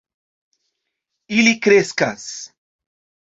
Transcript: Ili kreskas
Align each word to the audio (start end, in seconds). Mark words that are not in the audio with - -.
Ili 1.37 1.53
kreskas 1.67 2.25